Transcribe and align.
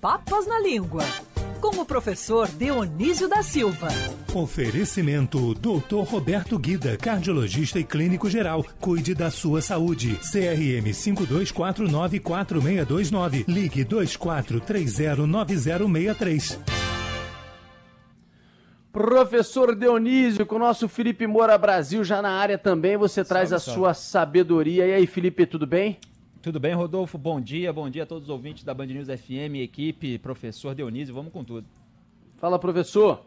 Papas 0.00 0.46
na 0.46 0.58
Língua, 0.60 1.04
com 1.60 1.80
o 1.80 1.84
professor 1.84 2.48
Dionísio 2.48 3.28
da 3.28 3.42
Silva. 3.42 3.88
Oferecimento 4.34 5.52
Dr. 5.54 6.04
Roberto 6.08 6.58
Guida, 6.58 6.96
cardiologista 6.96 7.78
e 7.78 7.84
clínico 7.84 8.30
geral. 8.30 8.64
Cuide 8.80 9.14
da 9.14 9.30
sua 9.30 9.60
saúde. 9.60 10.16
CRM 10.16 10.90
52494629. 10.92 13.44
Ligue 13.46 13.84
24309063. 13.84 16.58
Professor 18.92 19.74
Dionísio, 19.74 20.44
com 20.44 20.56
o 20.56 20.58
nosso 20.58 20.86
Felipe 20.88 21.26
Moura 21.26 21.56
Brasil 21.56 22.04
já 22.04 22.20
na 22.20 22.32
área 22.32 22.58
também, 22.58 22.94
você 22.96 23.24
traz 23.24 23.48
salve, 23.48 23.62
a 23.62 23.64
salve. 23.64 23.80
sua 23.80 23.94
sabedoria. 23.94 24.86
E 24.86 24.92
aí, 24.92 25.06
Felipe, 25.06 25.46
tudo 25.46 25.66
bem? 25.66 25.98
Tudo 26.42 26.58
bem, 26.58 26.74
Rodolfo? 26.74 27.16
Bom 27.16 27.40
dia, 27.40 27.72
bom 27.72 27.88
dia 27.88 28.02
a 28.02 28.06
todos 28.06 28.24
os 28.24 28.28
ouvintes 28.28 28.64
da 28.64 28.74
Band 28.74 28.86
News 28.86 29.06
FM, 29.06 29.62
equipe, 29.62 30.18
professor 30.18 30.74
Dionísio, 30.74 31.14
vamos 31.14 31.32
com 31.32 31.44
tudo. 31.44 31.64
Fala, 32.38 32.58
professor. 32.58 33.24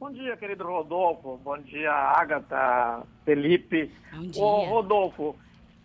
Bom 0.00 0.10
dia, 0.10 0.36
querido 0.36 0.64
Rodolfo. 0.64 1.38
Bom 1.44 1.56
dia, 1.58 1.92
Agatha, 1.92 3.04
Felipe. 3.24 3.92
Bom 4.12 4.22
dia. 4.22 4.42
Ô, 4.42 4.64
Rodolfo, 4.64 5.36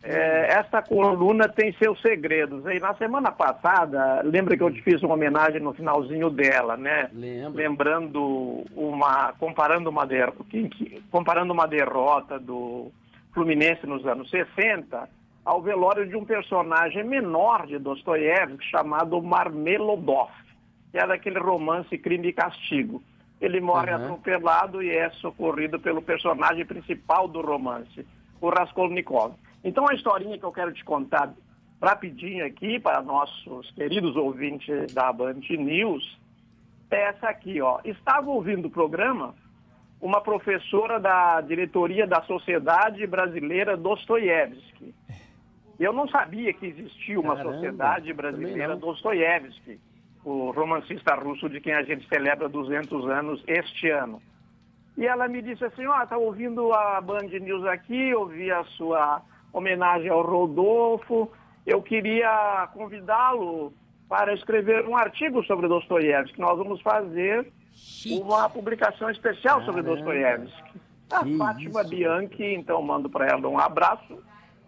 é, 0.02 0.48
esta 0.54 0.82
coluna 0.82 1.48
tem 1.48 1.74
seus 1.74 2.02
segredos. 2.02 2.66
E 2.66 2.80
na 2.80 2.96
semana 2.96 3.32
passada, 3.32 4.24
lembra 4.24 4.58
que 4.58 4.64
eu 4.64 4.74
te 4.74 4.82
fiz 4.82 5.04
uma 5.04 5.14
homenagem 5.14 5.62
no 5.62 5.76
finalzinho 5.76 6.32
dela, 6.32 6.76
né? 6.76 7.08
Lembro. 7.14 7.54
Lembrando 7.54 8.66
uma, 8.76 9.32
comparando 9.34 9.92
uma, 9.92 10.08
der, 10.08 10.34
comparando 11.12 11.54
uma 11.54 11.68
derrota 11.68 12.40
do 12.40 12.92
Fluminense 13.32 13.86
nos 13.86 14.04
anos 14.08 14.28
60 14.32 15.19
ao 15.44 15.62
velório 15.62 16.08
de 16.08 16.16
um 16.16 16.26
personagem 16.26 17.04
menor 17.04 17.66
de 17.66 17.78
Dostoiévski 17.78 18.64
chamado 18.66 19.22
Marmelodov, 19.22 20.30
que 20.92 20.98
era 20.98 21.16
aquele 21.16 21.40
romance 21.40 21.98
Crime 21.98 22.28
e 22.28 22.34
Castigo. 22.34 23.02
Ele 23.40 23.62
morre 23.62 23.94
uhum. 23.94 24.04
atropelado 24.04 24.84
e 24.84 24.90
é 24.90 25.10
socorrido 25.12 25.80
pelo 25.80 26.02
personagem 26.02 26.66
principal 26.66 27.28
do 27.28 27.42
romance, 27.42 28.06
o 28.42 28.50
Raskolnikov. 28.50 29.34
Então 29.64 29.88
a 29.90 29.94
historinha 29.94 30.38
que 30.38 30.44
eu 30.44 30.52
quero 30.52 30.74
te 30.74 30.84
contar 30.84 31.34
rapidinho 31.82 32.46
aqui 32.46 32.80
para 32.80 33.02
nossos 33.02 33.72
queridos 33.72 34.16
ouvintes 34.16 34.94
da 34.94 35.14
Band 35.14 35.40
News 35.50 36.20
é 36.92 37.10
essa 37.10 37.30
aqui, 37.30 37.62
ó. 37.62 37.80
Estava 37.86 38.30
ouvindo 38.30 38.68
o 38.68 38.72
programa 38.72 39.34
uma 40.02 40.22
professora 40.22 41.00
da 41.00 41.40
diretoria 41.42 42.08
da 42.08 42.22
Sociedade 42.24 43.06
Brasileira 43.06 43.78
Dostoiévski 43.78 44.94
eu 45.80 45.94
não 45.94 46.08
sabia 46.10 46.54
que 46.54 46.66
existia 46.66 47.20
uma 47.20 47.36
Caramba, 47.36 47.54
sociedade 47.54 48.14
brasileira 48.14 48.76
Dostoiévski, 48.76 49.80
o 50.26 50.52
romancista 50.52 51.16
russo 51.16 51.50
de 51.50 51.62
quem 51.62 51.74
a 51.74 51.84
gente 51.84 52.08
celebra 52.10 52.50
200 52.50 53.08
anos 53.10 53.42
este 53.48 53.90
ano. 53.90 54.22
E 54.98 55.06
ela 55.06 55.30
me 55.30 55.42
disse 55.42 55.64
assim, 55.64 55.86
ó, 55.86 56.02
oh, 56.02 56.08
tá 56.08 56.18
ouvindo 56.18 56.74
a 56.74 57.00
Band 57.00 57.28
News 57.28 57.66
aqui, 57.66 58.14
ouvi 58.14 58.52
a 58.52 58.64
sua 58.76 59.22
homenagem 59.54 60.10
ao 60.10 60.22
Rodolfo, 60.22 61.32
eu 61.66 61.82
queria 61.82 62.68
convidá-lo 62.74 63.72
para 64.10 64.34
escrever 64.34 64.86
um 64.86 64.98
artigo 64.98 65.44
sobre 65.46 65.68
Dostoiévski. 65.68 66.42
Nós 66.42 66.58
vamos 66.58 66.82
fazer 66.82 67.50
uma 68.22 68.50
publicação 68.50 69.10
especial 69.10 69.60
Caramba. 69.60 69.66
sobre 69.66 69.82
Dostoiévski. 69.84 70.82
A 71.12 71.26
Fátima 71.38 71.82
isso? 71.82 71.90
Bianchi, 71.90 72.54
então 72.56 72.82
mando 72.82 73.10
para 73.10 73.28
ela 73.28 73.48
um 73.48 73.58
abraço 73.58 74.22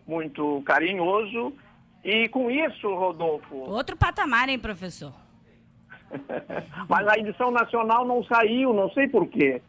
muito 0.06 0.62
carinhoso. 0.66 1.54
E 2.04 2.28
com 2.30 2.50
isso, 2.50 2.88
Rodolfo. 2.94 3.56
Outro 3.70 3.96
patamar, 3.96 4.50
hein, 4.50 4.60
professor? 4.60 5.14
mas 6.90 7.08
a 7.08 7.18
edição 7.18 7.52
nacional 7.52 8.06
não 8.06 8.24
saiu, 8.24 8.74
não 8.74 8.90
sei 8.92 9.08
por 9.08 9.28
quê. 9.28 9.62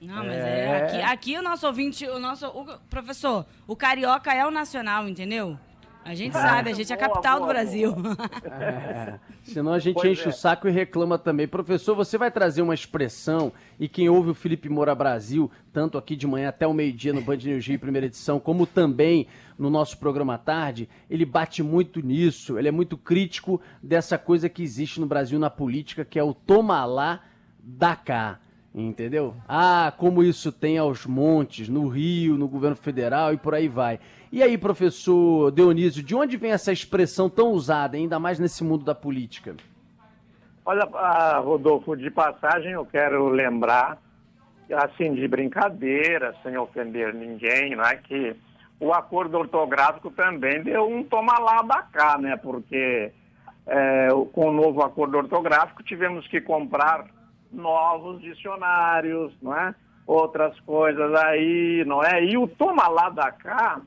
Não, 0.00 0.24
mas 0.24 0.36
é... 0.36 0.64
é 0.64 0.76
aqui, 0.76 1.02
aqui, 1.02 1.38
o 1.38 1.42
nosso 1.42 1.66
ouvinte, 1.66 2.06
o 2.06 2.18
nosso. 2.18 2.46
O, 2.48 2.78
professor, 2.90 3.46
o 3.66 3.74
carioca 3.74 4.34
é 4.34 4.44
o 4.44 4.50
nacional, 4.50 5.08
entendeu? 5.08 5.58
A 6.04 6.14
gente 6.14 6.34
sabe, 6.34 6.70
a 6.70 6.74
gente 6.74 6.92
é 6.92 6.94
a 6.94 6.98
capital 6.98 7.38
boa, 7.38 7.48
do 7.48 7.52
Brasil. 7.52 7.94
É, 8.44 9.18
senão 9.42 9.72
a 9.72 9.78
gente 9.78 9.94
pois 9.94 10.12
enche 10.12 10.26
é. 10.26 10.28
o 10.28 10.32
saco 10.32 10.68
e 10.68 10.70
reclama 10.70 11.18
também. 11.18 11.48
Professor, 11.48 11.94
você 11.94 12.18
vai 12.18 12.30
trazer 12.30 12.62
uma 12.62 12.74
expressão, 12.74 13.52
e 13.80 13.88
quem 13.88 14.08
ouve 14.08 14.30
o 14.30 14.34
Felipe 14.34 14.68
Moura 14.68 14.94
Brasil, 14.94 15.50
tanto 15.72 15.98
aqui 15.98 16.14
de 16.14 16.26
manhã 16.26 16.50
até 16.50 16.66
o 16.66 16.74
meio-dia 16.74 17.12
no 17.12 17.22
Band 17.22 17.34
Energia 17.34 17.78
primeira 17.78 18.06
edição, 18.06 18.38
como 18.38 18.66
também 18.66 19.26
no 19.58 19.70
nosso 19.70 19.98
programa 19.98 20.34
à 20.34 20.38
tarde, 20.38 20.88
ele 21.08 21.24
bate 21.24 21.62
muito 21.62 22.00
nisso, 22.00 22.58
ele 22.58 22.68
é 22.68 22.72
muito 22.72 22.96
crítico 22.96 23.60
dessa 23.82 24.18
coisa 24.18 24.48
que 24.48 24.62
existe 24.62 25.00
no 25.00 25.06
Brasil 25.06 25.38
na 25.38 25.50
política, 25.50 26.04
que 26.04 26.18
é 26.18 26.22
o 26.22 26.34
toma 26.34 26.84
lá, 26.84 27.20
da 27.62 27.96
cá. 27.96 28.38
Entendeu? 28.74 29.36
Ah, 29.48 29.92
como 29.96 30.20
isso 30.20 30.50
tem 30.50 30.78
aos 30.78 31.06
montes, 31.06 31.68
no 31.68 31.86
Rio, 31.86 32.36
no 32.36 32.48
governo 32.48 32.74
federal 32.74 33.32
e 33.32 33.36
por 33.36 33.54
aí 33.54 33.68
vai. 33.68 34.00
E 34.34 34.42
aí, 34.42 34.58
professor 34.58 35.52
Dionísio, 35.52 36.02
de 36.02 36.12
onde 36.12 36.36
vem 36.36 36.50
essa 36.50 36.72
expressão 36.72 37.30
tão 37.30 37.52
usada, 37.52 37.96
ainda 37.96 38.18
mais 38.18 38.40
nesse 38.40 38.64
mundo 38.64 38.84
da 38.84 38.92
política? 38.92 39.54
Olha, 40.66 40.88
ah, 40.92 41.38
Rodolfo, 41.38 41.94
de 41.94 42.10
passagem 42.10 42.72
eu 42.72 42.84
quero 42.84 43.28
lembrar, 43.28 43.96
assim, 44.72 45.14
de 45.14 45.28
brincadeira, 45.28 46.34
sem 46.42 46.58
ofender 46.58 47.14
ninguém, 47.14 47.76
não 47.76 47.84
é 47.84 47.94
que 47.94 48.34
o 48.80 48.92
acordo 48.92 49.38
ortográfico 49.38 50.10
também 50.10 50.64
deu 50.64 50.84
um 50.84 51.04
toma 51.04 51.38
lá 51.38 51.62
da 51.62 51.82
cá, 51.82 52.18
né? 52.18 52.36
Porque 52.36 53.12
é, 53.68 54.08
com 54.32 54.48
o 54.48 54.52
novo 54.52 54.82
acordo 54.82 55.16
ortográfico 55.16 55.84
tivemos 55.84 56.26
que 56.26 56.40
comprar 56.40 57.06
novos 57.52 58.20
dicionários, 58.20 59.32
não 59.40 59.56
é? 59.56 59.72
Outras 60.04 60.58
coisas 60.62 61.14
aí, 61.14 61.84
não 61.86 62.02
é? 62.02 62.24
E 62.24 62.36
o 62.36 62.48
toma 62.48 62.88
lá 62.88 63.10
da 63.10 63.30
cá 63.30 63.80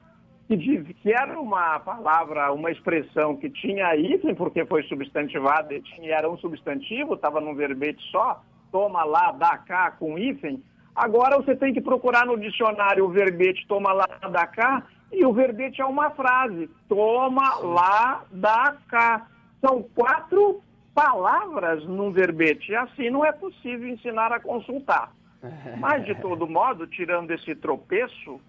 que, 0.48 0.56
diz, 0.56 0.88
que 1.02 1.12
era 1.12 1.40
uma 1.40 1.80
palavra, 1.80 2.54
uma 2.54 2.72
expressão 2.72 3.36
que 3.36 3.50
tinha 3.50 3.96
hífen, 3.96 4.34
porque 4.34 4.66
foi 4.66 4.82
substantivada, 4.84 5.74
e 5.74 5.82
tinha, 5.82 6.16
era 6.16 6.30
um 6.30 6.38
substantivo, 6.38 7.16
estava 7.16 7.42
num 7.42 7.54
verbete 7.54 8.02
só, 8.12 8.42
toma 8.72 9.04
lá, 9.04 9.32
dá 9.34 9.58
cá 9.58 9.92
com 9.92 10.18
hífen. 10.18 10.64
Agora 10.96 11.38
você 11.38 11.56
tem 11.56 11.74
que 11.74 11.82
procurar 11.82 12.26
no 12.26 12.40
dicionário 12.40 13.06
o 13.06 13.10
verbete 13.10 13.68
toma 13.68 13.92
lá, 13.92 14.08
dá 14.32 14.48
cá, 14.48 14.84
e 15.12 15.26
o 15.26 15.34
verbete 15.34 15.82
é 15.82 15.86
uma 15.86 16.12
frase, 16.12 16.70
toma 16.88 17.60
lá, 17.60 18.24
dá 18.32 18.78
cá. 18.88 19.28
São 19.60 19.84
quatro 19.94 20.62
palavras 20.96 21.84
num 21.86 22.12
verbete, 22.12 22.72
e 22.72 22.76
assim 22.76 23.10
não 23.10 23.26
é 23.26 23.34
possível 23.34 23.88
ensinar 23.90 24.32
a 24.32 24.40
consultar. 24.40 25.12
Mas, 25.78 26.06
de 26.06 26.16
todo 26.16 26.48
modo, 26.48 26.88
tirando 26.88 27.32
esse 27.32 27.54
tropeço, 27.54 28.40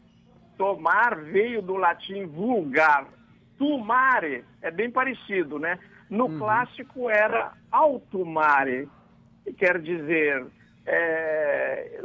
Tomar 0.59 1.15
veio 1.15 1.63
do 1.63 1.77
latim 1.77 2.27
vulgar. 2.27 3.07
Tumare 3.57 4.45
é 4.61 4.71
bem 4.71 4.91
parecido, 4.91 5.59
né? 5.59 5.79
No 6.11 6.27
uhum. 6.27 6.39
clássico 6.39 7.09
era 7.09 7.53
altumare, 7.71 8.89
que 9.45 9.53
quer 9.53 9.81
dizer, 9.81 10.47
é, 10.87 12.01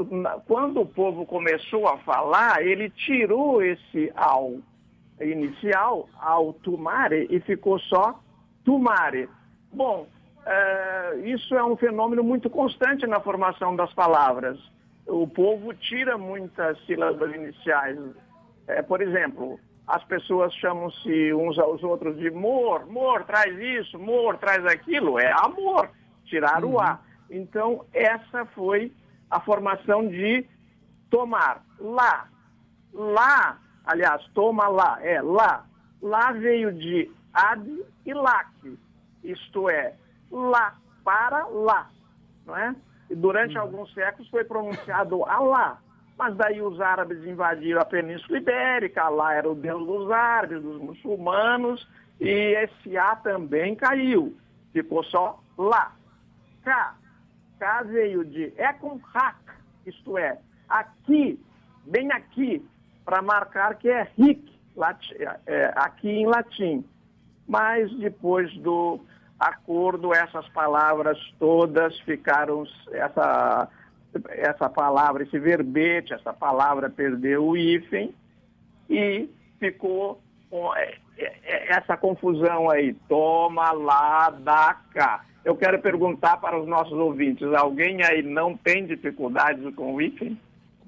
quando 0.46 0.82
o 0.82 0.86
povo 0.86 1.26
começou 1.26 1.88
a 1.88 1.98
falar, 2.00 2.62
ele 2.66 2.90
tirou 2.92 3.62
esse 3.64 4.12
ao 4.16 4.58
inicial, 5.20 6.08
altumare, 6.20 7.28
e 7.30 7.40
ficou 7.40 7.80
só 7.80 8.20
tumare. 8.64 9.30
Bom, 9.72 10.08
é, 10.46 11.16
isso 11.24 11.56
é 11.56 11.64
um 11.64 11.76
fenômeno 11.76 12.24
muito 12.24 12.50
constante 12.50 13.08
na 13.08 13.20
formação 13.20 13.76
das 13.76 13.94
palavras. 13.94 14.60
O 15.08 15.28
povo 15.28 15.74
tira 15.74 16.18
muitas 16.18 16.78
sílabas 16.86 17.34
iniciais 17.34 17.98
é, 18.68 18.82
por 18.82 19.02
exemplo, 19.02 19.60
as 19.88 20.04
pessoas 20.06 20.54
chamam-se 20.56 21.34
uns 21.34 21.60
aos 21.60 21.84
outros 21.84 22.18
de 22.18 22.32
mor, 22.32 22.86
mor, 22.86 23.24
traz 23.26 23.58
isso, 23.60 24.00
mor, 24.00 24.38
traz 24.38 24.66
aquilo, 24.66 25.20
é 25.20 25.32
amor, 25.44 25.90
tirar 26.26 26.64
uhum. 26.64 26.74
o 26.74 26.80
A. 26.80 27.00
Então, 27.30 27.86
essa 27.94 28.46
foi 28.48 28.92
a 29.30 29.40
formação 29.40 30.08
de 30.08 30.46
tomar. 31.10 31.64
Lá, 31.80 32.28
lá, 32.94 33.60
aliás, 33.86 34.26
toma 34.34 34.68
lá, 34.68 34.98
é 35.02 35.22
lá. 35.22 35.66
Lá 36.02 36.32
veio 36.32 36.72
de 36.74 37.10
ad 37.34 37.86
e 38.06 38.14
lac, 38.14 38.50
isto 39.24 39.70
é, 39.70 39.96
lá 40.30 40.76
para 41.04 41.46
lá, 41.48 41.90
não 42.46 42.56
é? 42.56 42.76
E 43.10 43.16
durante 43.16 43.56
uhum. 43.56 43.62
alguns 43.62 43.94
séculos 43.94 44.30
foi 44.30 44.44
pronunciado 44.44 45.24
Alá, 45.26 45.78
mas 46.18 46.36
daí 46.36 46.62
os 46.62 46.80
árabes 46.80 47.26
invadiram 47.26 47.82
a 47.82 47.86
Península 47.86 48.38
Ibérica, 48.38 49.10
lá 49.10 49.34
era 49.34 49.50
o 49.50 49.56
Deus 49.56 49.86
dos 49.86 50.12
árabes, 50.12 50.62
dos 50.62 50.82
muçulmanos, 50.82 51.88
e 52.20 52.30
esse 52.30 52.98
A 52.98 53.16
também 53.16 53.76
caiu. 53.76 54.36
Ficou 54.72 55.04
só 55.04 55.40
lá. 55.58 55.92
Cá. 56.64 56.96
Cá 57.60 57.84
veio 57.84 58.26
de 58.26 58.54
hack, 58.58 59.36
isto 59.86 60.18
é, 60.18 60.38
aqui, 60.68 61.40
bem 61.86 62.12
aqui, 62.12 62.66
para 63.06 63.22
marcar 63.22 63.76
que 63.76 63.90
é 63.90 64.08
ric, 64.18 64.60
é, 65.46 65.74
aqui 65.76 66.10
em 66.10 66.26
latim. 66.26 66.84
Mas 67.48 67.94
depois 67.98 68.54
do 68.58 69.00
acordo, 69.40 70.14
essas 70.14 70.48
palavras 70.50 71.18
todas 71.38 71.98
ficaram, 72.02 72.64
essa, 72.92 73.68
essa 74.30 74.70
palavra, 74.70 75.24
esse 75.24 75.40
verbete, 75.40 76.14
essa 76.14 76.34
palavra 76.34 76.90
perdeu 76.90 77.46
o 77.46 77.58
hífen 77.58 78.14
e 78.90 79.30
ficou 79.60 80.22
é, 80.76 80.96
é, 81.18 81.34
é, 81.44 81.74
essa 81.74 81.98
confusão 81.98 82.70
aí, 82.70 82.94
toma 83.08 83.72
lá, 83.72 84.30
dá 84.30 84.80
cá. 84.94 85.26
Eu 85.44 85.56
quero 85.56 85.80
perguntar 85.82 86.38
para 86.38 86.60
os 86.60 86.68
nossos 86.68 86.94
ouvintes, 86.94 87.48
alguém 87.54 88.04
aí 88.04 88.22
não 88.22 88.56
tem 88.56 88.86
dificuldades 88.86 89.74
com 89.76 89.94
o 89.94 90.02
hífen? 90.02 90.40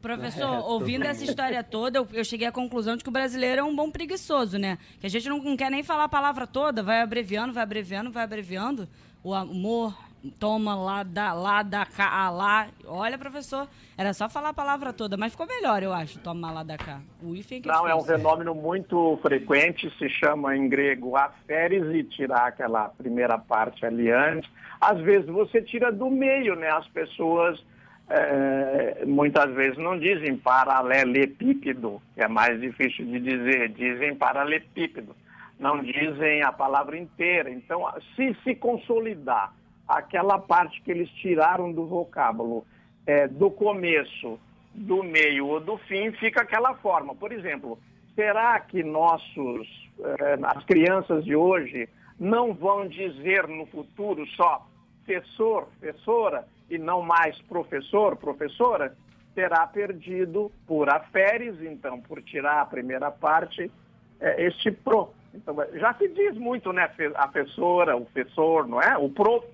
Professor, 0.01 0.63
ouvindo 0.69 1.03
essa 1.05 1.23
história 1.23 1.63
toda, 1.63 1.97
eu, 1.97 2.07
eu, 2.13 2.23
cheguei 2.23 2.45
à 2.45 2.51
conclusão 2.51 2.95
de 2.95 3.03
que 3.03 3.09
o 3.09 3.11
brasileiro 3.11 3.61
é 3.61 3.63
um 3.63 3.75
bom 3.75 3.89
preguiçoso, 3.89 4.59
né? 4.59 4.77
Que 4.99 5.07
a 5.07 5.09
gente 5.09 5.27
não, 5.27 5.39
não 5.39 5.57
quer 5.57 5.71
nem 5.71 5.81
falar 5.81 6.03
a 6.03 6.09
palavra 6.09 6.45
toda, 6.45 6.83
vai 6.83 7.01
abreviando, 7.01 7.51
vai 7.51 7.63
abreviando, 7.63 8.11
vai 8.11 8.23
abreviando. 8.23 8.87
O 9.23 9.33
amor, 9.33 9.97
toma 10.31 10.75
lá, 10.75 11.03
dá, 11.03 11.33
lá, 11.33 11.63
dá 11.63 11.85
cá, 11.85 12.29
lá. 12.29 12.67
Olha, 12.85 13.17
professor, 13.17 13.67
era 13.97 14.13
só 14.13 14.29
falar 14.29 14.49
a 14.49 14.53
palavra 14.53 14.91
toda, 14.93 15.17
mas 15.17 15.31
ficou 15.31 15.47
melhor, 15.47 15.83
eu 15.83 15.93
acho, 15.93 16.19
toma 16.19 16.51
lá, 16.51 16.63
dá 16.63 16.77
cá. 16.77 17.01
O 17.21 17.35
hífen 17.35 17.61
que 17.61 17.67
Não, 17.67 17.87
é 17.87 17.95
um 17.95 18.03
fenômeno 18.03 18.53
muito 18.53 19.17
frequente, 19.21 19.91
se 19.97 20.09
chama 20.09 20.55
em 20.55 20.67
grego 20.67 21.15
aferes 21.15 21.83
e 21.93 22.03
tirar 22.03 22.47
aquela 22.47 22.89
primeira 22.89 23.37
parte 23.37 23.85
ali 23.85 24.11
antes. 24.11 24.49
Às 24.79 24.99
vezes 24.99 25.27
você 25.27 25.61
tira 25.61 25.91
do 25.91 26.09
meio, 26.09 26.55
né? 26.55 26.69
As 26.69 26.87
pessoas 26.87 27.63
é, 28.09 29.03
muitas 29.05 29.53
vezes 29.53 29.77
não 29.77 29.97
dizem 29.97 30.37
paralelepípedo, 30.37 32.01
que 32.13 32.21
é 32.21 32.27
mais 32.27 32.59
difícil 32.59 33.05
de 33.05 33.19
dizer, 33.19 33.69
dizem 33.69 34.15
paralelepípedo, 34.15 35.15
não 35.59 35.81
dizem 35.81 36.43
a 36.43 36.51
palavra 36.51 36.97
inteira. 36.97 37.49
Então, 37.49 37.85
se 38.15 38.35
se 38.43 38.55
consolidar 38.55 39.53
aquela 39.87 40.39
parte 40.39 40.81
que 40.81 40.91
eles 40.91 41.09
tiraram 41.11 41.71
do 41.71 41.85
vocábulo 41.85 42.65
é, 43.05 43.27
do 43.27 43.51
começo, 43.51 44.39
do 44.73 45.03
meio 45.03 45.47
ou 45.47 45.59
do 45.59 45.77
fim, 45.77 46.11
fica 46.13 46.41
aquela 46.41 46.73
forma. 46.75 47.15
Por 47.15 47.31
exemplo, 47.31 47.77
será 48.15 48.59
que 48.59 48.83
nossos, 48.83 49.67
é, 49.99 50.37
as 50.43 50.63
crianças 50.65 51.23
de 51.23 51.35
hoje 51.35 51.87
não 52.19 52.53
vão 52.53 52.87
dizer 52.87 53.47
no 53.47 53.65
futuro 53.67 54.25
só 54.35 54.65
professor, 55.05 55.67
professora, 55.79 56.47
e 56.69 56.77
não 56.77 57.01
mais 57.01 57.39
professor, 57.43 58.15
professora, 58.15 58.95
terá 59.35 59.67
perdido 59.67 60.51
por 60.65 60.89
aferes, 60.89 61.61
então, 61.61 62.01
por 62.01 62.21
tirar 62.23 62.61
a 62.61 62.65
primeira 62.65 63.11
parte, 63.11 63.71
é, 64.19 64.47
este 64.47 64.71
pro. 64.71 65.13
Então, 65.35 65.55
já 65.73 65.93
se 65.95 66.07
diz 66.09 66.35
muito, 66.37 66.71
né, 66.71 66.89
a 67.15 67.27
professora, 67.27 67.95
o 67.95 68.05
professor, 68.05 68.67
não 68.67 68.81
é? 68.81 68.97
O 68.97 69.09
prof. 69.09 69.45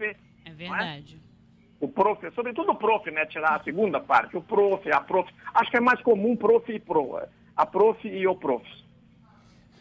É 0.45 0.51
verdade. 0.51 1.19
É? 1.27 1.31
O 1.83 1.87
prof, 1.87 2.29
sobretudo 2.35 2.71
o 2.71 2.75
prof, 2.75 3.09
né, 3.09 3.25
tirar 3.25 3.55
a 3.55 3.63
segunda 3.63 3.99
parte, 3.99 4.37
o 4.37 4.41
prof, 4.41 4.89
a 4.91 5.01
prof. 5.01 5.31
Acho 5.53 5.71
que 5.71 5.77
é 5.77 5.81
mais 5.81 5.99
comum 6.01 6.35
prof 6.35 6.71
e 6.71 6.79
pro. 6.79 7.19
A 7.57 7.65
prof 7.65 8.07
e 8.07 8.27
o 8.27 8.35
prof. 8.35 8.63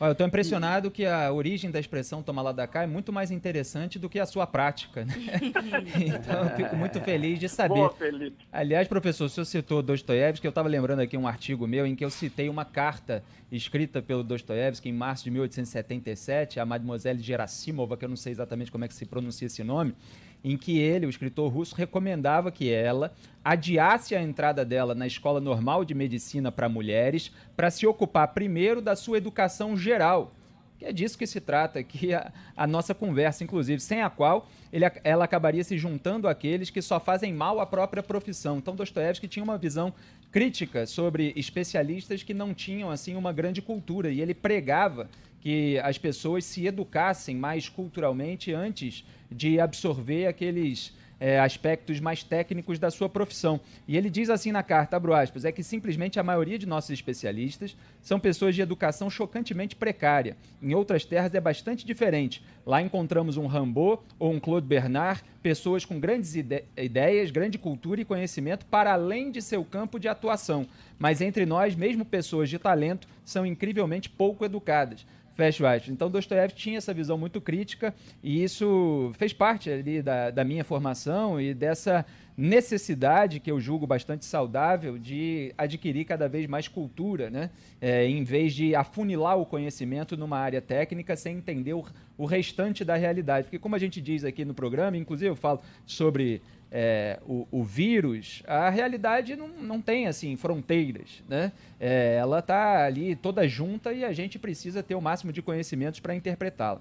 Olha, 0.03 0.09
eu 0.09 0.13
estou 0.13 0.27
impressionado 0.27 0.91
que 0.91 1.05
a 1.05 1.31
origem 1.31 1.71
da 1.71 1.79
expressão 1.79 2.23
toma 2.23 2.41
lá 2.41 2.53
da 2.53 2.67
cá 2.67 2.85
é 2.85 2.87
muito 2.87 3.13
mais 3.13 3.31
interessante 3.31 3.99
do 3.99 4.09
que 4.09 4.19
a 4.19 4.25
sua 4.25 4.47
prática. 4.47 5.05
Né? 5.05 5.13
então 6.17 6.45
eu 6.45 6.57
fico 6.57 6.75
muito 6.75 6.99
feliz 7.03 7.39
de 7.39 7.51
saber. 7.51 7.75
Boa, 7.75 7.91
Felipe. 7.91 8.47
Aliás, 8.51 8.89
professor, 8.89 9.27
o 9.27 9.29
senhor 9.29 9.45
citou 9.45 9.83
Dostoiévski, 9.83 10.47
eu 10.47 10.49
estava 10.49 10.71
lembrando 10.71 11.01
aqui 11.01 11.19
um 11.19 11.29
artigo 11.29 11.67
meu 11.67 11.87
em 11.87 11.95
que 11.95 12.03
eu 12.03 12.09
citei 12.09 12.49
uma 12.49 12.65
carta 12.65 13.23
escrita 13.53 14.01
pelo 14.01 14.25
Dostoiévski 14.25 14.89
em 14.89 14.93
março 14.95 15.25
de 15.25 15.31
1877, 15.33 16.59
a 16.59 16.65
Mademoiselle 16.65 17.21
Gerasimova, 17.21 17.95
que 17.95 18.05
eu 18.07 18.09
não 18.09 18.17
sei 18.17 18.33
exatamente 18.33 18.73
como 18.73 18.87
é 18.87 18.89
que 18.89 18.95
se 18.95 19.05
pronuncia 19.05 19.49
esse 19.49 19.63
nome, 19.63 19.95
em 20.43 20.57
que 20.57 20.79
ele, 20.79 21.07
o 21.07 21.11
escritor 21.11 21.53
russo, 21.53 21.75
recomendava 21.75 22.51
que 22.51 22.71
ela 22.71 23.13
adiasse 23.45 24.15
a 24.15 24.23
entrada 24.23 24.65
dela 24.65 24.95
na 24.95 25.07
escola 25.07 25.41
normal 25.41 25.85
de 25.85 25.95
medicina 25.95 26.51
para 26.51 26.69
mulheres 26.69 27.31
para 27.57 27.71
se 27.71 27.87
ocupar 27.87 28.29
primeiro 28.29 28.81
da 28.81 28.97
sua 28.97 29.19
educação 29.19 29.77
geral. 29.77 30.33
Que 30.79 30.87
é 30.87 30.93
disso 30.93 31.19
que 31.19 31.27
se 31.27 31.43
trata 31.43 31.79
aqui 31.79 32.15
a, 32.15 32.33
a 32.57 32.67
nossa 32.67 32.95
conversa, 32.95 33.45
inclusive, 33.45 33.83
sem 33.83 34.01
a 34.01 34.09
qual 34.09 34.49
ele, 34.73 34.87
ela 35.05 35.27
acabaria 35.27 35.63
se 35.63 35.77
juntando 35.77 36.27
àqueles 36.27 36.71
que 36.71 36.81
só 36.81 36.99
fazem 36.99 37.35
mal 37.35 37.61
à 37.61 37.67
própria 37.67 38.03
profissão. 38.03 38.57
Então, 38.57 38.75
Dostoiévski 38.75 39.29
tinha 39.29 39.45
uma 39.45 39.59
visão 39.59 39.93
crítica 40.33 40.87
sobre 40.87 41.35
especialistas 41.37 42.23
que 42.23 42.33
não 42.33 42.55
tinham 42.55 42.91
assim 42.91 43.15
uma 43.15 43.31
grande 43.31 43.61
cultura 43.61 44.11
e 44.11 44.23
ele 44.23 44.33
pregava 44.33 45.11
que 45.41 45.79
as 45.81 45.99
pessoas 45.99 46.47
se 46.47 46.67
educassem 46.67 47.37
mais 47.37 47.69
culturalmente 47.69 48.53
antes 48.53 49.05
de 49.31 49.61
absorver 49.61 50.27
aqueles 50.27 50.93
é, 51.21 51.39
aspectos 51.39 52.01
mais 52.01 52.25
técnicos 52.25 52.79
da 52.79 52.91
sua 52.91 53.09
profissão. 53.09 53.61
E 53.87 53.97
ele 53.97 54.09
diz 54.09 54.31
assim 54.31 54.51
na 54.51 54.63
carta, 54.63 54.97
abro 54.97 55.13
aspas, 55.13 55.45
é 55.45 55.53
que 55.53 55.63
simplesmente 55.63 56.19
a 56.19 56.23
maioria 56.23 56.59
de 56.59 56.67
nossos 56.67 56.91
especialistas 56.91 57.77
são 58.01 58.19
pessoas 58.19 58.55
de 58.55 58.63
educação 58.63 59.11
chocantemente 59.11 59.77
precária. 59.77 60.37
Em 60.63 60.75
outras 60.75 61.05
terras 61.05 61.35
é 61.35 61.41
bastante 61.41 61.85
diferente. 61.85 62.43
Lá 62.65 62.81
encontramos 62.81 63.37
um 63.37 63.47
Rambaud 63.47 64.03
ou 64.19 64.33
um 64.33 64.41
Claude 64.41 64.67
Bernard, 64.67 65.23
pessoas 65.43 65.85
com 65.85 66.01
grandes 66.01 66.35
ide 66.35 66.65
ideias, 66.77 67.31
grande 67.31 67.59
cultura 67.59 68.01
e 68.01 68.05
conhecimento 68.05 68.65
para 68.67 68.95
além 68.95 69.31
de 69.31 69.43
seu 69.43 69.63
campo 69.63 70.01
de 70.01 70.09
atuação. 70.09 70.67
Mas 70.99 71.21
entre 71.21 71.45
nós, 71.45 71.75
mesmo 71.75 72.05
pessoas 72.05 72.49
de 72.49 72.59
talento, 72.59 73.07
são 73.25 73.45
incrivelmente 73.45 74.09
pouco 74.09 74.45
educadas. 74.45 75.05
Aspas. 75.39 75.89
Então, 75.89 76.11
Dostoiévski 76.11 76.61
tinha 76.61 76.79
essa 76.79 76.93
visão 76.93 77.17
muito 77.17 77.41
crítica 77.41 77.95
e 78.23 78.43
isso 78.43 79.11
fez 79.17 79.33
parte 79.33 79.71
ali 79.71 80.03
da, 80.03 80.31
da 80.31 80.45
minha 80.45 80.65
formação 80.65 81.41
e 81.41 81.55
dessa 81.55 82.05
necessidade, 82.41 83.39
que 83.39 83.51
eu 83.51 83.61
julgo 83.61 83.87
bastante 83.87 84.25
saudável, 84.25 84.99
de 84.99 85.53
adquirir 85.59 86.07
cada 86.07 86.27
vez 86.27 86.47
mais 86.47 86.67
cultura, 86.67 87.29
né? 87.29 87.51
É, 87.81 88.07
em 88.07 88.25
vez 88.25 88.55
de 88.55 88.75
afunilar 88.75 89.39
o 89.39 89.45
conhecimento 89.45 90.17
numa 90.17 90.39
área 90.39 90.63
técnica 90.63 91.15
sem 91.17 91.37
entender 91.37 91.75
o, 91.75 91.85
o 92.17 92.25
restante 92.25 92.83
da 92.83 92.97
realidade. 92.97 93.45
Porque, 93.45 93.59
como 93.59 93.77
a 93.77 93.79
gente 93.79 94.01
diz 94.01 94.25
aqui 94.25 94.45
no 94.45 94.55
programa, 94.55 94.97
inclusive 94.97 95.31
eu 95.31 95.37
falo 95.37 95.61
sobre 95.85 96.41
é, 96.73 97.19
o, 97.27 97.47
o, 97.51 97.63
vírus, 97.63 98.43
a 98.47 98.71
realidade 98.71 99.37
não, 99.37 99.49
não 99.49 99.81
tem 99.81 100.07
assim 100.07 100.35
fronteiras, 100.35 101.23
né? 101.29 101.53
É, 101.79 102.17
ela 102.19 102.39
está 102.39 102.87
ali 102.87 103.15
toda 103.17 103.47
junta 103.47 103.93
e 103.93 104.03
a 104.03 104.13
gente 104.13 104.39
precisa 104.39 104.83
ter 104.83 104.95
o 104.95 105.01
máximo 105.01 105.31
de 105.31 105.43
conhecimentos 105.43 106.01
para 106.01 106.15
interpretá-la. 106.15 106.81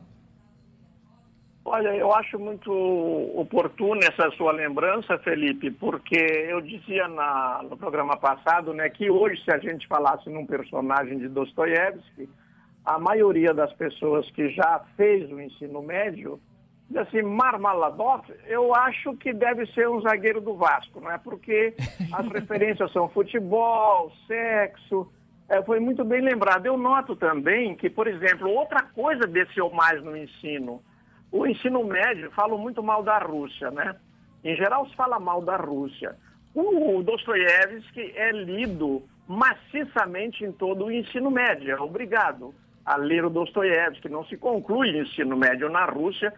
Olha, 1.72 1.90
eu 1.90 2.12
acho 2.16 2.40
muito 2.40 2.72
oportuna 3.36 4.00
essa 4.02 4.32
sua 4.32 4.52
lembrança, 4.52 5.20
Felipe, 5.20 5.70
porque 5.70 6.18
eu 6.18 6.60
dizia 6.62 7.08
na, 7.08 7.62
no 7.70 7.78
programa 7.78 8.18
passado 8.18 8.74
né, 8.74 8.90
que 8.90 9.12
hoje, 9.12 9.40
se 9.44 9.52
a 9.52 9.60
gente 9.60 9.88
falasse 9.88 10.28
num 10.32 10.48
personagem 10.48 11.20
de 11.20 11.28
Dostoiévski, 11.28 12.28
a 12.84 12.98
maioria 12.98 13.54
das 13.54 13.72
pessoas 13.74 14.28
que 14.32 14.50
já 14.50 14.84
fez 14.98 15.32
o 15.32 15.40
ensino 15.40 15.80
médio 15.84 16.40
assim, 16.98 17.22
Marmaladov, 17.22 18.24
eu 18.48 18.74
acho 18.74 19.16
que 19.18 19.32
deve 19.32 19.68
ser 19.68 19.88
um 19.88 20.02
zagueiro 20.02 20.42
do 20.42 20.56
Vasco, 20.56 21.00
não 21.00 21.12
é? 21.12 21.20
Porque 21.20 21.76
as 22.12 22.28
referências 22.30 22.92
são 22.92 23.08
futebol, 23.10 24.12
sexo. 24.26 25.08
É, 25.48 25.62
foi 25.62 25.80
muito 25.80 26.04
bem 26.04 26.22
lembrado. 26.22 26.66
Eu 26.66 26.80
noto 26.80 27.16
também 27.16 27.76
que, 27.76 27.92
por 27.92 28.08
exemplo, 28.08 28.50
outra 28.50 28.82
coisa 28.96 29.28
desceu 29.28 29.70
mais 29.70 30.04
no 30.04 30.18
ensino. 30.18 30.82
O 31.32 31.46
ensino 31.46 31.84
médio, 31.84 32.32
falo 32.32 32.58
muito 32.58 32.82
mal 32.82 33.04
da 33.04 33.20
Rússia, 33.20 33.70
né? 33.72 33.96
Em 34.44 34.56
geral 34.56 34.88
se 34.88 34.96
fala 34.96 35.20
mal 35.20 35.42
da 35.42 35.58
Rússia. 35.58 36.16
O 36.56 37.04
Dostoiévski 37.04 38.14
é 38.16 38.32
lido 38.32 39.04
maciçamente 39.28 40.44
em 40.44 40.52
todo 40.52 40.86
o 40.86 40.92
ensino 40.92 41.30
médio, 41.30 41.72
é 41.72 41.80
obrigado 41.80 42.54
a 42.84 42.96
ler 42.96 43.24
o 43.24 43.30
Dostoiévski. 43.30 44.10
Não 44.10 44.26
se 44.26 44.36
conclui 44.36 44.92
o 44.92 45.04
ensino 45.04 45.38
médio 45.38 45.70
na 45.70 45.86
Rússia 45.86 46.34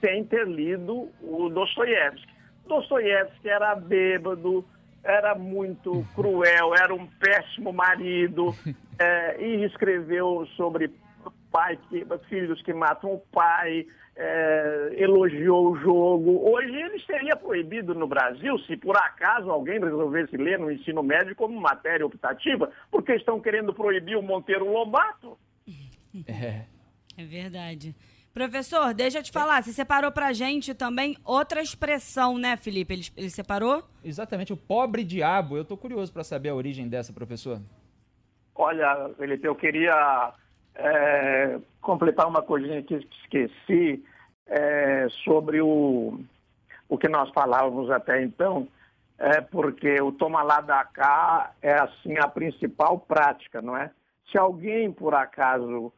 sem 0.00 0.24
ter 0.24 0.48
lido 0.48 1.08
o 1.22 1.48
Dostoiévski. 1.48 2.32
Dostoiévski 2.66 3.48
era 3.48 3.76
bêbado, 3.76 4.64
era 5.04 5.36
muito 5.36 6.04
cruel, 6.14 6.74
era 6.74 6.92
um 6.92 7.06
péssimo 7.06 7.72
marido 7.72 8.52
é, 8.98 9.36
e 9.42 9.64
escreveu 9.64 10.44
sobre 10.56 10.90
pai 11.52 11.78
que, 11.88 12.04
filhos 12.28 12.60
que 12.62 12.72
matam 12.72 13.12
o 13.12 13.18
pai, 13.30 13.86
é, 14.16 14.94
elogiou 14.96 15.70
o 15.70 15.76
jogo. 15.78 16.50
Hoje 16.50 16.74
ele 16.74 16.98
seria 17.00 17.36
proibido 17.36 17.94
no 17.94 18.06
Brasil 18.06 18.58
se 18.60 18.76
por 18.76 18.96
acaso 18.96 19.50
alguém 19.50 19.78
resolvesse 19.78 20.36
ler 20.36 20.58
no 20.58 20.72
ensino 20.72 21.02
médio 21.02 21.36
como 21.36 21.60
matéria 21.60 22.04
optativa, 22.06 22.70
porque 22.90 23.14
estão 23.14 23.40
querendo 23.40 23.72
proibir 23.72 24.16
o 24.16 24.22
Monteiro 24.22 24.70
Lobato. 24.70 25.38
É, 26.26 26.64
é 27.16 27.24
verdade. 27.24 27.94
Professor, 28.34 28.94
deixa 28.94 29.18
eu 29.18 29.22
te 29.22 29.30
falar, 29.30 29.62
você 29.62 29.72
separou 29.72 30.10
pra 30.10 30.32
gente 30.32 30.72
também 30.72 31.16
outra 31.22 31.60
expressão, 31.60 32.38
né, 32.38 32.56
Felipe? 32.56 32.94
Ele, 32.94 33.06
ele 33.14 33.28
separou? 33.28 33.84
Exatamente, 34.02 34.54
o 34.54 34.56
pobre 34.56 35.04
diabo. 35.04 35.54
Eu 35.54 35.66
tô 35.66 35.76
curioso 35.76 36.10
para 36.10 36.24
saber 36.24 36.48
a 36.48 36.54
origem 36.54 36.88
dessa, 36.88 37.12
professor. 37.12 37.60
Olha, 38.54 39.10
Felipe, 39.18 39.46
eu 39.46 39.54
queria 39.54 40.32
é, 40.74 41.58
completar 41.80 42.26
uma 42.26 42.42
coisinha 42.42 42.82
que 42.82 42.94
esqueci. 42.94 44.04
é, 44.46 45.08
sobre 45.24 45.60
o, 45.62 46.20
o 46.88 46.98
que 46.98 47.08
nós 47.08 47.30
falávamos 47.30 47.90
até 47.90 48.22
então, 48.22 48.68
é 49.18 49.40
porque 49.40 50.00
o 50.00 50.12
toma 50.12 50.42
lá 50.42 50.60
da 50.60 50.84
cá 50.84 51.52
é 51.62 51.74
assim 51.74 52.18
a 52.18 52.28
principal 52.28 52.98
prática, 52.98 53.62
não 53.62 53.76
é? 53.76 53.90
Se 54.30 54.36
alguém 54.36 54.92
por 54.92 55.14
acaso 55.14 55.92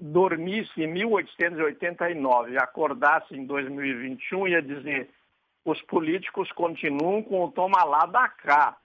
dormisse 0.00 0.82
em 0.82 0.86
1889 0.86 2.52
e 2.52 2.58
acordasse 2.58 3.34
em 3.34 3.44
2021 3.44 4.48
ia 4.48 4.62
dizer 4.62 5.10
os 5.64 5.80
políticos 5.82 6.50
continuam 6.52 7.22
com 7.22 7.44
o 7.44 7.50
toma 7.52 7.84
lá 7.84 8.06
da 8.06 8.28
cá, 8.28 8.76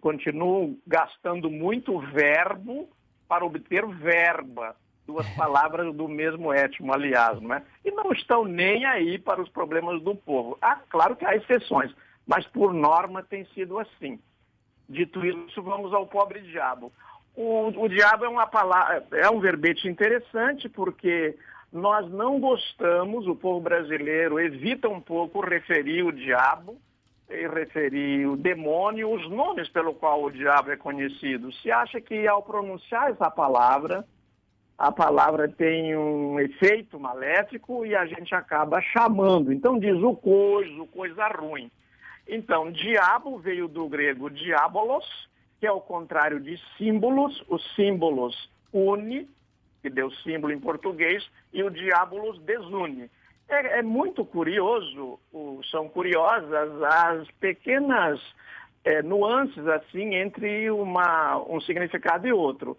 continuam 0.00 0.78
gastando 0.86 1.50
muito 1.50 1.98
verbo 1.98 2.88
para 3.30 3.44
obter 3.44 3.86
verba 3.86 4.74
duas 5.06 5.28
palavras 5.36 5.94
do 5.94 6.08
mesmo 6.08 6.52
étimo, 6.52 6.92
aliás, 6.92 7.40
não 7.40 7.54
é? 7.54 7.62
e 7.84 7.90
não 7.92 8.10
estão 8.10 8.44
nem 8.44 8.84
aí 8.84 9.20
para 9.20 9.40
os 9.40 9.48
problemas 9.48 10.02
do 10.02 10.16
povo. 10.16 10.58
Ah, 10.60 10.80
claro 10.88 11.14
que 11.14 11.24
há 11.24 11.36
exceções, 11.36 11.94
mas 12.26 12.44
por 12.48 12.74
norma 12.74 13.22
tem 13.22 13.44
sido 13.54 13.78
assim. 13.78 14.18
Dito 14.88 15.24
isso, 15.24 15.62
vamos 15.62 15.94
ao 15.94 16.08
pobre 16.08 16.40
diabo. 16.40 16.92
O, 17.36 17.68
o 17.68 17.88
diabo 17.88 18.24
é 18.24 18.28
uma 18.28 18.48
palavra, 18.48 19.06
é 19.12 19.30
um 19.30 19.38
verbete 19.38 19.86
interessante 19.86 20.68
porque 20.68 21.36
nós 21.72 22.10
não 22.10 22.40
gostamos, 22.40 23.28
o 23.28 23.36
povo 23.36 23.60
brasileiro 23.60 24.40
evita 24.40 24.88
um 24.88 25.00
pouco 25.00 25.40
referir 25.40 26.02
o 26.02 26.10
diabo 26.10 26.76
referir 27.30 28.26
o 28.26 28.36
demônio, 28.36 29.12
os 29.12 29.28
nomes 29.30 29.68
pelo 29.68 29.94
qual 29.94 30.24
o 30.24 30.30
diabo 30.30 30.70
é 30.70 30.76
conhecido. 30.76 31.52
Se 31.52 31.70
acha 31.70 32.00
que 32.00 32.26
ao 32.26 32.42
pronunciar 32.42 33.10
essa 33.10 33.30
palavra, 33.30 34.04
a 34.76 34.90
palavra 34.90 35.48
tem 35.48 35.96
um 35.96 36.40
efeito 36.40 36.98
maléfico 36.98 37.86
e 37.86 37.94
a 37.94 38.06
gente 38.06 38.34
acaba 38.34 38.80
chamando. 38.80 39.52
Então 39.52 39.78
diz 39.78 39.96
o 40.02 40.14
coisa, 40.14 40.86
coisa 40.86 41.28
ruim. 41.28 41.70
Então, 42.26 42.70
diabo 42.70 43.38
veio 43.38 43.66
do 43.66 43.88
grego 43.88 44.30
diabolos, 44.30 45.04
que 45.58 45.66
é 45.66 45.72
o 45.72 45.80
contrário 45.80 46.40
de 46.40 46.58
símbolos. 46.78 47.42
Os 47.48 47.62
símbolos 47.74 48.50
une, 48.72 49.28
que 49.82 49.90
deu 49.90 50.10
símbolo 50.10 50.52
em 50.52 50.60
português, 50.60 51.28
e 51.52 51.62
o 51.62 51.70
diabolos 51.70 52.38
desune. 52.42 53.10
É, 53.50 53.80
é 53.80 53.82
muito 53.82 54.24
curioso, 54.24 55.18
são 55.72 55.88
curiosas 55.88 56.82
as 56.82 57.28
pequenas 57.32 58.20
é, 58.84 59.02
nuances 59.02 59.66
assim 59.66 60.14
entre 60.14 60.70
uma, 60.70 61.36
um 61.48 61.60
significado 61.60 62.28
e 62.28 62.32
outro. 62.32 62.78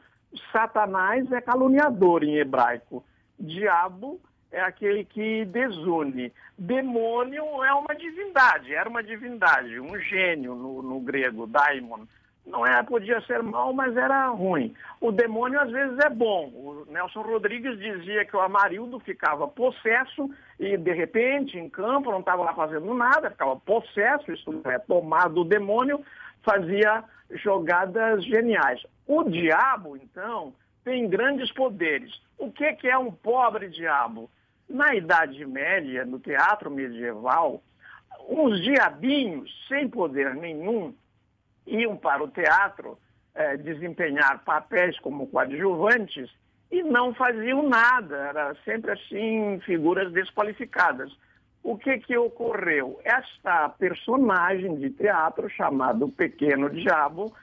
Satanás 0.50 1.30
é 1.30 1.42
caluniador 1.42 2.24
em 2.24 2.38
hebraico. 2.38 3.04
Diabo 3.38 4.22
é 4.50 4.62
aquele 4.62 5.04
que 5.04 5.44
desune. 5.44 6.32
Demônio 6.58 7.44
é 7.66 7.74
uma 7.74 7.94
divindade, 7.94 8.74
era 8.74 8.90
uma 8.90 9.04
divindade, 9.04 9.78
um 9.78 10.00
gênio 10.00 10.56
no, 10.56 10.82
no 10.82 11.02
grego, 11.02 11.48
daimon. 11.48 12.06
Não 12.46 12.66
é, 12.66 12.82
podia 12.82 13.22
ser 13.22 13.44
mal, 13.44 13.72
mas 13.72 13.96
era 13.96 14.28
ruim. 14.30 14.74
O 15.00 15.12
demônio 15.12 15.60
às 15.60 15.72
vezes 15.72 15.98
é 16.00 16.10
bom. 16.10 16.48
O 16.48 16.86
Nelson 16.90 17.22
Rodrigues 17.22 17.78
dizia 17.78 18.26
que 18.26 18.36
o 18.36 18.42
Amarildo 18.42 19.00
ficava 19.00 19.48
possesso 19.48 20.30
e 20.60 20.76
de 20.76 20.92
repente 20.92 21.58
em 21.58 21.70
campo 21.70 22.12
não 22.12 22.20
estava 22.20 22.44
lá 22.44 22.54
fazendo 22.54 22.94
nada, 22.94 23.30
ficava 23.30 23.56
possesso, 23.56 24.32
isso 24.32 24.62
é, 24.66 24.80
tomado 24.80 25.36
do 25.36 25.44
demônio, 25.44 26.04
fazia 26.42 27.04
jogadas 27.36 28.26
geniais. 28.26 28.82
O 29.08 29.24
diabo, 29.24 29.96
então, 29.96 30.54
tem 30.84 31.08
grandes 31.08 31.52
poderes. 31.52 32.12
O 32.38 32.52
que, 32.52 32.74
que 32.74 32.88
é 32.88 32.98
um 32.98 33.12
pobre 33.12 33.70
diabo? 33.70 34.30
Na 34.68 34.96
Idade 34.96 35.46
Média, 35.46 36.06
no 36.06 36.18
teatro 36.20 36.72
medieval, 36.72 37.62
uns 38.28 38.62
diabinhos 38.62 39.52
sem 39.68 39.88
poder 39.88 40.34
nenhum 40.34 40.94
iam 41.66 41.96
para 41.98 42.24
o 42.24 42.28
teatro 42.28 42.98
eh, 43.36 43.58
desempenhar 43.58 44.44
papéis 44.44 45.00
como 45.00 45.28
coadjuvantes 45.28 46.30
e 46.72 46.82
não 46.84 47.14
faziam 47.14 47.68
nada, 47.68 48.16
era 48.16 48.56
sempre 48.64 48.92
assim 48.92 49.60
figuras 49.66 50.12
desqualificadas. 50.14 51.12
O 51.64 51.78
que, 51.78 52.00
que 52.00 52.18
ocorreu? 52.18 53.00
Esta 53.04 53.70
personagem 53.70 54.76
de 54.78 54.90
teatro, 54.90 55.50
chamado 55.50 56.10
Pequeno 56.10 56.70
Diabo, 56.70 57.34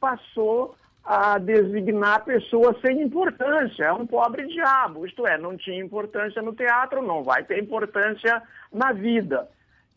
passou 0.00 0.74
a 1.04 1.38
designar 1.38 2.24
pessoas 2.24 2.80
sem 2.80 3.00
importância. 3.02 3.84
É 3.84 3.92
um 3.92 4.06
pobre 4.06 4.46
diabo, 4.46 5.06
isto 5.06 5.26
é, 5.26 5.38
não 5.38 5.56
tinha 5.56 5.82
importância 5.82 6.42
no 6.42 6.54
teatro, 6.54 7.02
não 7.02 7.22
vai 7.22 7.44
ter 7.44 7.62
importância 7.62 8.42
na 8.72 8.92
vida. 8.92 9.48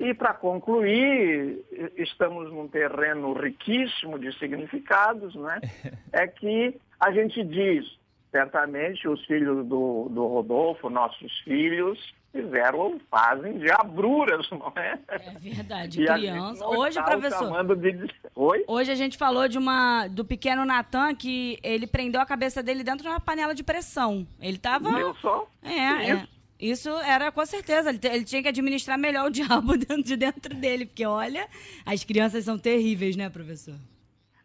E 0.03 0.13
para 0.13 0.33
concluir, 0.33 1.63
estamos 1.95 2.51
num 2.51 2.67
terreno 2.67 3.31
riquíssimo 3.31 4.19
de 4.19 4.38
significados, 4.38 5.33
né? 5.36 5.62
É 6.12 6.27
que 6.27 6.79
a 7.00 7.12
gente 7.12 7.43
diz, 7.43 7.86
certamente 8.29 9.07
os 9.07 9.25
filhos 9.25 9.65
do, 9.65 10.10
do 10.10 10.27
Rodolfo, 10.27 10.89
nossos 10.89 11.39
filhos, 11.39 11.98
fizeram, 12.33 13.00
fazem 13.10 13.60
diabruras, 13.60 14.50
não 14.51 14.74
é? 14.75 15.00
É 15.07 15.19
verdade, 15.39 16.03
criança. 16.05 16.67
Hoje, 16.67 17.01
professor. 17.01 17.75
De... 17.75 18.10
Oi? 18.36 18.63
Hoje 18.67 18.91
a 18.91 18.95
gente 18.95 19.17
falou 19.17 19.48
de 19.48 19.57
uma 19.57 20.07
do 20.07 20.25
pequeno 20.25 20.65
Natan 20.65 21.15
que 21.15 21.60
ele 21.63 21.88
prendeu 21.88 22.19
a 22.19 22.25
cabeça 22.25 22.62
dele 22.62 22.83
dentro 22.83 23.03
de 23.03 23.07
uma 23.07 23.19
panela 23.19 23.53
de 23.53 23.63
pressão. 23.63 24.27
Ele 24.41 24.57
estava. 24.57 24.91
Viu 24.91 25.15
só? 25.15 25.48
É, 25.63 26.12
é. 26.12 26.27
Isso 26.63 26.89
era 27.00 27.29
com 27.29 27.46
certeza. 27.46 27.89
Ele, 27.89 28.00
ele, 28.03 28.24
tinha 28.24 28.41
que 28.41 28.48
administrar 28.48 28.98
melhor 28.98 29.27
o 29.27 29.29
diabo 29.32 29.75
dentro 29.75 30.01
de 30.01 30.15
dentro 30.15 30.55
dele, 30.55 30.86
porque 30.86 31.05
olha, 31.05 31.46
as 31.86 32.05
crianças 32.05 32.46
são 32.46 32.58
terríveis, 32.58 33.17
né, 33.17 33.29
professor? 33.29 33.75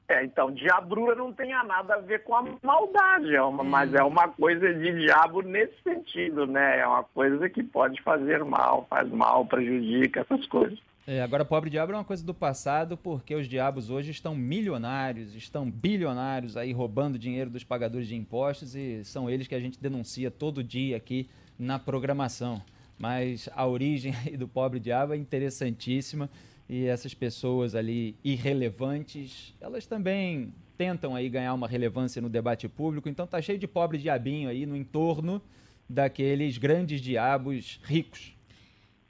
É, 0.09 0.25
então, 0.25 0.51
diabrura 0.51 1.15
não 1.15 1.33
tem 1.33 1.51
nada 1.51 1.95
a 1.95 1.99
ver 1.99 2.25
com 2.25 2.35
a 2.35 2.43
maldade, 2.63 3.37
é 3.37 3.43
uma, 3.43 3.63
hum. 3.63 3.67
mas 3.67 3.95
é 3.95 4.03
uma 4.03 4.27
coisa 4.27 4.75
de 4.75 5.01
diabo 5.01 5.43
nesse 5.43 5.75
sentido, 5.85 6.45
né? 6.45 6.81
É 6.81 6.87
uma 6.87 7.05
coisa 7.05 7.49
que 7.49 7.63
pode 7.63 8.03
fazer 8.03 8.43
mal, 8.45 8.87
faz 8.91 9.09
mal, 9.11 9.47
prejudica, 9.47 10.21
essas 10.21 10.45
coisas. 10.47 10.79
É, 11.07 11.23
agora, 11.23 11.45
pobre 11.45 11.71
diabo 11.71 11.93
é 11.93 11.97
uma 11.97 12.05
coisa 12.05 12.25
do 12.25 12.35
passado, 12.35 12.97
porque 12.97 13.35
os 13.35 13.47
diabos 13.47 13.91
hoje 13.91 14.11
estão 14.11 14.35
milionários, 14.35 15.35
estão 15.37 15.71
bilionários 15.71 16.57
aí 16.57 16.73
roubando 16.73 17.19
dinheiro 17.19 17.49
dos 17.49 17.63
pagadores 17.63 18.09
de 18.09 18.17
impostos 18.17 18.75
e 18.75 19.05
são 19.05 19.31
eles 19.31 19.47
que 19.47 19.55
a 19.55 19.61
gente 19.61 19.81
denuncia 19.81 20.31
todo 20.31 20.65
dia 20.65 20.97
aqui 20.97 21.29
na 21.59 21.79
programação. 21.79 22.63
Mas 22.99 23.49
a 23.55 23.67
origem 23.67 24.13
do 24.39 24.47
pobre 24.47 24.79
diabo 24.79 25.15
é 25.15 25.17
interessantíssima 25.17 26.31
e 26.69 26.85
essas 26.85 27.15
pessoas 27.15 27.75
ali 27.75 28.17
irrelevantes, 28.23 29.55
elas 29.61 29.87
também 29.87 30.53
tentam 30.77 31.17
aí 31.17 31.29
ganhar 31.29 31.55
uma 31.55 31.67
relevância 31.67 32.23
no 32.23 32.29
debate 32.29 32.69
público, 32.69 33.09
então 33.09 33.27
tá 33.27 33.43
cheio 33.43 33.59
de 33.59 33.67
pobre 33.67 33.99
diabinho 33.99 34.49
aí 34.49 34.65
no 34.65 34.77
entorno 34.77 35.43
daqueles 35.89 36.59
grandes 36.59 37.01
diabos 37.01 37.81
ricos. 37.83 38.38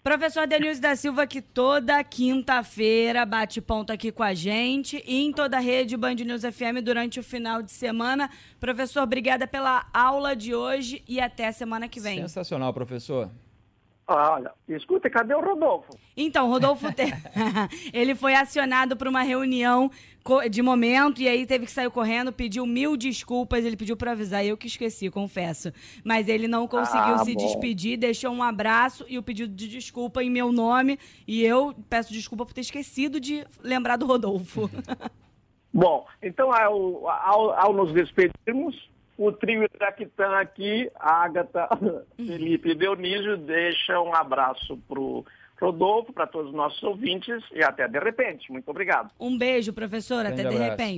Professor 0.03 0.47
Denilson 0.47 0.81
da 0.81 0.97
Silva, 0.97 1.27
que 1.27 1.43
toda 1.43 2.03
quinta-feira 2.03 3.27
bate 3.27 3.61
ponto 3.61 3.93
aqui 3.93 4.11
com 4.11 4.23
a 4.23 4.33
gente 4.33 5.03
e 5.07 5.25
em 5.27 5.33
toda 5.33 5.57
a 5.59 5.61
rede 5.61 5.97
Band 5.97 6.15
News 6.15 6.43
FM 6.43 6.83
durante 6.83 7.21
o 7.21 7.23
final 7.23 7.63
de 7.63 7.73
semana. 7.73 8.31
Professor, 8.59 9.03
obrigada 9.03 9.47
pela 9.47 9.87
aula 9.93 10.35
de 10.35 10.55
hoje 10.55 11.03
e 11.07 11.21
até 11.21 11.53
semana 11.53 11.89
que 11.89 12.01
vem. 12.01 12.21
Sensacional, 12.21 12.73
professor. 12.73 13.29
Olha, 14.11 14.53
escuta, 14.67 15.11
cadê 15.11 15.35
o 15.35 15.41
Rodolfo? 15.43 15.91
Então, 16.17 16.49
Rodolfo, 16.49 16.87
ele 17.93 18.15
foi 18.15 18.35
acionado 18.35 18.97
para 18.97 19.11
uma 19.11 19.21
reunião 19.21 19.91
de 20.51 20.63
momento 20.63 21.21
e 21.21 21.29
aí 21.29 21.45
teve 21.45 21.67
que 21.67 21.71
sair 21.71 21.91
correndo, 21.91 22.33
pediu 22.33 22.65
mil 22.65 22.97
desculpas, 22.97 23.67
ele 23.67 23.77
pediu 23.77 23.99
para 23.99 24.13
avisar, 24.13 24.43
eu 24.45 24.57
que 24.57 24.67
esqueci, 24.67 25.11
confesso. 25.11 25.71
Mas 26.03 26.27
ele 26.27 26.49
não 26.49 26.67
conseguiu 26.67 27.17
ah, 27.17 27.19
se 27.19 27.35
bom. 27.35 27.39
despedir, 27.39 27.99
deixou 27.99 28.33
um 28.33 28.43
abraço 28.43 29.05
e 29.11 29.19
o 29.19 29.23
pedido 29.23 29.55
de 29.55 29.69
desculpa 29.69 30.25
em 30.25 30.31
meu 30.31 30.53
nome 30.53 30.99
e 31.27 31.45
eu 31.45 31.75
peço 31.91 32.11
desculpa 32.11 32.47
por 32.47 32.55
ter 32.55 32.63
esquecido 32.63 33.21
de 33.21 33.47
lembrar 33.63 33.97
do 33.97 34.07
Rodolfo. 34.07 34.71
bom, 35.73 36.07
então 36.23 36.51
ao, 36.51 37.09
ao, 37.09 37.51
ao 37.53 37.73
nos 37.75 37.93
despedirmos, 37.93 38.89
o 39.19 39.33
trio 39.33 39.69
Iraquitã 39.75 40.39
aqui, 40.39 40.89
Agatha, 40.95 41.69
Felipe 42.17 42.71
e 42.71 42.75
Dionísio, 42.77 43.37
deixa 43.37 44.01
um 44.01 44.15
abraço 44.15 44.79
para 44.89 45.01
o 45.01 45.27
Rodolfo, 45.61 46.13
para 46.13 46.27
todos 46.27 46.51
os 46.51 46.57
nossos 46.57 46.81
ouvintes 46.85 47.43
e 47.53 47.63
até 47.63 47.89
de 47.89 47.99
repente. 47.99 48.51
Muito 48.51 48.71
obrigado. 48.71 49.11
Um 49.19 49.37
beijo, 49.37 49.73
professor. 49.73 50.25
Até 50.25 50.45
de 50.45 50.57
repente. 50.57 50.97